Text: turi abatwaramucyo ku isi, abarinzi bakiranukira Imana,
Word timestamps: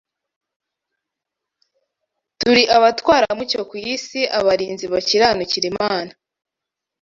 turi 2.39 2.63
abatwaramucyo 2.77 3.61
ku 3.69 3.75
isi, 3.93 4.19
abarinzi 4.37 4.85
bakiranukira 4.93 5.65
Imana, 5.73 6.11